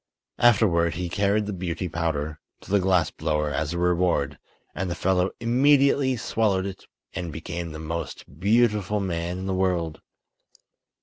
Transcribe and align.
Afterward 0.39 0.95
he 0.95 1.09
carried 1.09 1.45
the 1.45 1.53
Beauty 1.53 1.87
Powder 1.87 2.39
to 2.61 2.71
the 2.71 2.79
glass 2.79 3.11
blower 3.11 3.51
as 3.51 3.71
a 3.71 3.77
reward, 3.77 4.39
and 4.73 4.89
the 4.89 4.95
fellow 4.95 5.29
immediately 5.39 6.17
swallowed 6.17 6.65
it 6.65 6.87
and 7.13 7.31
became 7.31 7.71
the 7.71 7.77
most 7.77 8.39
beautiful 8.39 8.99
man 8.99 9.37
in 9.37 9.45
the 9.45 9.53
world. 9.53 10.01